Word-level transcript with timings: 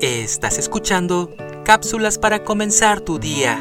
Estás 0.00 0.58
escuchando 0.58 1.34
cápsulas 1.64 2.18
para 2.18 2.44
comenzar 2.44 3.00
tu 3.00 3.18
día. 3.18 3.58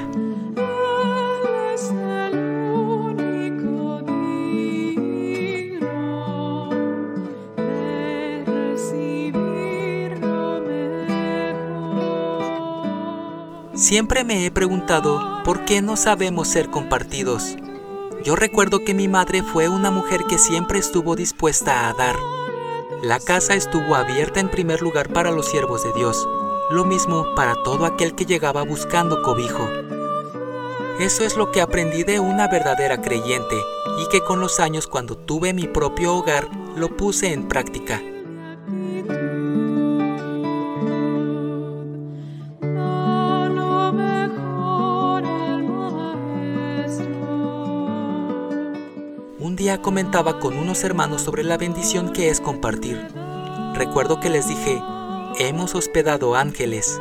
Siempre 13.74 14.24
me 14.24 14.46
he 14.46 14.52
preguntado 14.52 15.42
por 15.44 15.66
qué 15.66 15.82
no 15.82 15.96
sabemos 15.96 16.50
ser 16.50 16.70
compartidos. 16.70 17.56
Yo 18.24 18.36
recuerdo 18.36 18.84
que 18.84 18.94
mi 18.94 19.08
madre 19.08 19.42
fue 19.42 19.70
una 19.70 19.90
mujer 19.90 20.22
que 20.30 20.38
siempre 20.38 20.78
estuvo 20.78 21.16
dispuesta 21.16 21.90
a 21.90 21.94
dar. 21.94 22.37
La 23.04 23.20
casa 23.20 23.54
estuvo 23.54 23.94
abierta 23.94 24.40
en 24.40 24.50
primer 24.50 24.82
lugar 24.82 25.14
para 25.14 25.30
los 25.30 25.46
siervos 25.46 25.84
de 25.84 25.94
Dios, 25.94 26.28
lo 26.72 26.84
mismo 26.84 27.26
para 27.36 27.54
todo 27.64 27.86
aquel 27.86 28.16
que 28.16 28.26
llegaba 28.26 28.64
buscando 28.64 29.22
cobijo. 29.22 29.70
Eso 31.00 31.24
es 31.24 31.38
lo 31.38 31.52
que 31.52 31.62
aprendí 31.62 32.04
de 32.04 32.20
una 32.20 32.48
verdadera 32.48 33.00
creyente 33.00 33.56
y 34.00 34.10
que 34.10 34.22
con 34.22 34.40
los 34.40 34.60
años 34.60 34.88
cuando 34.88 35.16
tuve 35.16 35.54
mi 35.54 35.68
propio 35.68 36.16
hogar 36.16 36.50
lo 36.76 36.90
puse 36.90 37.34
en 37.34 37.48
práctica. 37.48 38.02
Un 49.48 49.56
día 49.56 49.82
comentaba 49.82 50.42
con 50.42 50.58
unos 50.58 50.84
hermanos 50.84 51.22
sobre 51.22 51.42
la 51.46 51.56
bendición 51.56 52.12
que 52.12 52.28
es 52.28 52.42
compartir. 52.42 53.08
Recuerdo 53.76 54.20
que 54.20 54.30
les 54.30 54.46
dije, 54.46 54.84
hemos 55.40 55.74
hospedado 55.74 56.36
ángeles. 56.36 57.00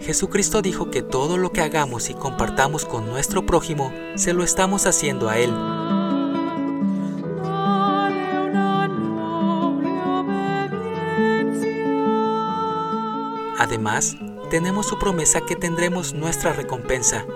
Jesucristo 0.00 0.60
dijo 0.60 0.90
que 0.90 1.00
todo 1.00 1.38
lo 1.38 1.52
que 1.52 1.62
hagamos 1.62 2.10
y 2.10 2.14
compartamos 2.14 2.84
con 2.84 3.06
nuestro 3.06 3.46
prójimo, 3.46 3.90
se 4.16 4.34
lo 4.34 4.44
estamos 4.44 4.84
haciendo 4.84 5.30
a 5.30 5.38
Él. 5.38 5.54
Además, 13.58 14.18
tenemos 14.54 14.86
su 14.86 15.00
promesa 15.00 15.40
que 15.40 15.56
tendremos 15.56 16.14
nuestra 16.14 16.52
recompensa. 16.52 17.26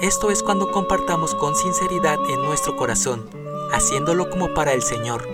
Esto 0.00 0.30
es 0.30 0.44
cuando 0.44 0.70
compartamos 0.70 1.34
con 1.34 1.56
sinceridad 1.56 2.16
en 2.30 2.40
nuestro 2.44 2.76
corazón, 2.76 3.28
haciéndolo 3.72 4.30
como 4.30 4.54
para 4.54 4.72
el 4.72 4.80
Señor. 4.80 5.26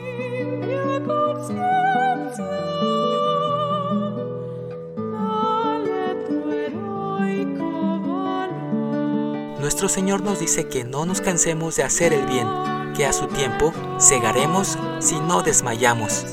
Nuestro 9.60 9.90
Señor 9.90 10.22
nos 10.22 10.40
dice 10.40 10.66
que 10.66 10.84
no 10.84 11.04
nos 11.04 11.20
cansemos 11.20 11.76
de 11.76 11.82
hacer 11.82 12.14
el 12.14 12.24
bien, 12.24 12.48
que 12.96 13.04
a 13.04 13.12
su 13.12 13.26
tiempo 13.26 13.74
segaremos 13.98 14.78
si 14.98 15.20
no 15.20 15.42
desmayamos. 15.42 16.24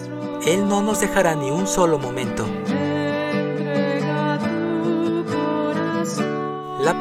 Él 0.47 0.69
no 0.69 0.81
nos 0.81 1.01
dejará 1.01 1.35
ni 1.35 1.51
un 1.51 1.67
solo 1.67 1.99
momento. 1.99 2.45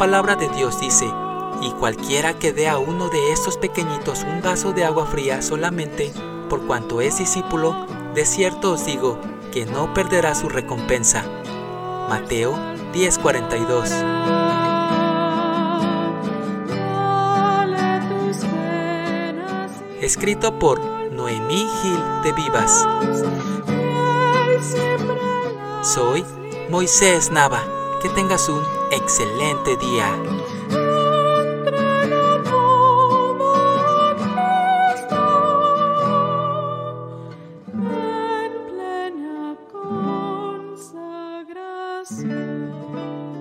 Palabra 0.04 0.36
de 0.36 0.50
Dios 0.50 0.78
dice, 0.80 1.10
y 1.62 1.70
cualquiera 1.80 2.38
que 2.38 2.52
dé 2.52 2.68
a 2.68 2.76
uno 2.76 3.08
de 3.08 3.32
estos 3.32 3.56
pequeñitos 3.56 4.22
un 4.24 4.42
vaso 4.42 4.74
de 4.74 4.84
agua 4.84 5.06
fría 5.06 5.40
solamente, 5.40 6.12
por 6.50 6.66
cuanto 6.66 7.00
es 7.00 7.16
discípulo, 7.16 7.86
de 8.14 8.26
cierto 8.26 8.72
os 8.72 8.84
digo 8.84 9.18
que 9.50 9.64
no 9.64 9.94
perderá 9.94 10.34
su 10.34 10.50
recompensa. 10.50 11.24
Mateo 12.10 12.54
10:42 12.92 13.88
Dale 16.68 18.00
tus 18.10 18.44
penas 18.44 19.72
y 20.02 20.04
Escrito 20.04 20.58
por 20.58 20.80
Noemí 21.12 21.66
Gil 21.80 22.00
de 22.24 22.32
Vivas. 22.32 22.86
Soy 25.80 26.26
Moisés 26.68 27.30
Nava. 27.30 27.62
Que 28.02 28.10
tengas 28.10 28.50
un 28.50 28.73
excelente 28.92 29.76
día. 29.76 30.14
Thank 42.16 43.28
you. 43.28 43.33